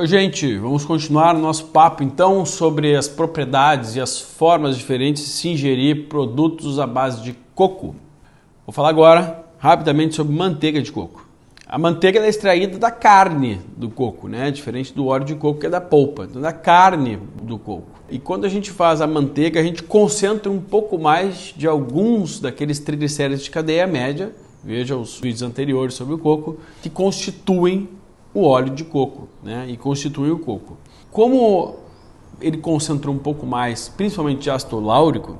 [0.00, 5.28] Oi, gente, vamos continuar nosso papo então sobre as propriedades e as formas diferentes de
[5.28, 7.94] se ingerir produtos à base de coco.
[8.64, 11.28] Vou falar agora rapidamente sobre manteiga de coco.
[11.66, 14.50] A manteiga é extraída da carne do coco, né?
[14.50, 18.00] Diferente do óleo de coco que é da polpa, então da carne do coco.
[18.08, 22.40] E quando a gente faz a manteiga, a gente concentra um pouco mais de alguns
[22.40, 27.99] daqueles triglicéridos de cadeia média, veja os vídeos anteriores sobre o coco, que constituem
[28.32, 29.66] o óleo de coco, né?
[29.68, 30.76] E constituem o coco.
[31.10, 31.76] Como
[32.40, 35.36] ele concentrou um pouco mais, principalmente de ácido láurico,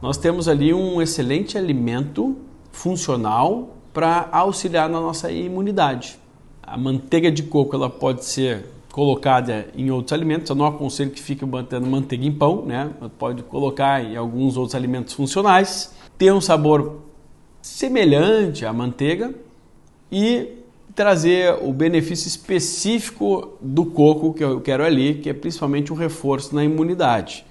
[0.00, 2.36] nós temos ali um excelente alimento
[2.70, 6.18] funcional para auxiliar na nossa imunidade.
[6.62, 10.48] A manteiga de coco ela pode ser colocada em outros alimentos.
[10.50, 12.90] Eu não aconselho que fique mantendo manteiga em pão, né?
[13.18, 15.94] Pode colocar em alguns outros alimentos funcionais.
[16.16, 17.00] Tem um sabor
[17.60, 19.34] semelhante à manteiga
[20.10, 20.61] e
[20.94, 26.54] trazer o benefício específico do coco que eu quero ali, que é principalmente um reforço
[26.54, 27.44] na imunidade.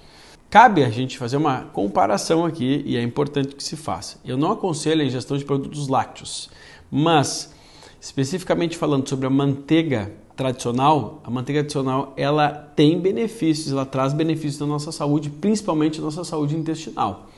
[0.48, 4.18] Cabe a gente fazer uma comparação aqui e é importante que se faça.
[4.24, 6.50] Eu não aconselho a ingestão de produtos lácteos,
[6.90, 7.54] mas
[8.00, 14.60] especificamente falando sobre a manteiga tradicional, a manteiga tradicional ela tem benefícios, ela traz benefícios
[14.60, 17.28] na nossa saúde, principalmente na nossa saúde intestinal.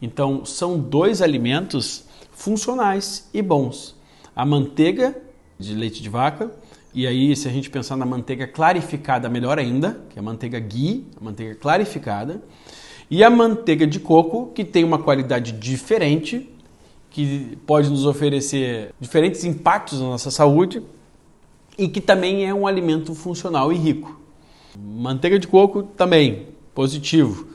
[0.00, 3.96] Então, são dois alimentos funcionais e bons.
[4.34, 5.16] A manteiga
[5.64, 6.50] de leite de vaca
[6.94, 10.60] e aí, se a gente pensar na manteiga clarificada, melhor ainda, que é a manteiga
[10.60, 12.40] ghee, a manteiga clarificada.
[13.10, 16.48] E a manteiga de coco, que tem uma qualidade diferente,
[17.10, 20.82] que pode nos oferecer diferentes impactos na nossa saúde
[21.76, 24.20] e que também é um alimento funcional e rico.
[24.78, 27.48] Manteiga de coco também, positivo.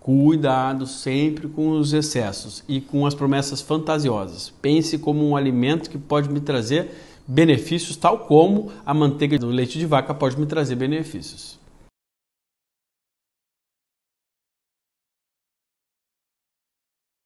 [0.00, 4.52] Cuidado sempre com os excessos e com as promessas fantasiosas.
[4.60, 6.90] Pense como um alimento que pode me trazer
[7.26, 11.61] benefícios, tal como a manteiga do leite de vaca pode me trazer benefícios.